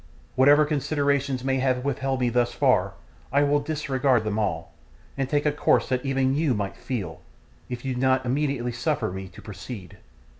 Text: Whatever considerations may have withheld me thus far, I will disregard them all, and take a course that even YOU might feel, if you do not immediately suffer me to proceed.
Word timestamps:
Whatever 0.33 0.65
considerations 0.65 1.43
may 1.43 1.59
have 1.59 1.85
withheld 1.85 2.21
me 2.21 2.29
thus 2.29 2.53
far, 2.53 2.93
I 3.31 3.43
will 3.43 3.59
disregard 3.59 4.23
them 4.23 4.39
all, 4.39 4.73
and 5.15 5.29
take 5.29 5.45
a 5.45 5.51
course 5.51 5.87
that 5.89 6.03
even 6.03 6.33
YOU 6.33 6.55
might 6.55 6.75
feel, 6.75 7.21
if 7.69 7.85
you 7.85 7.93
do 7.93 8.01
not 8.01 8.25
immediately 8.25 8.71
suffer 8.71 9.11
me 9.11 9.27
to 9.27 9.41
proceed. 9.43 9.99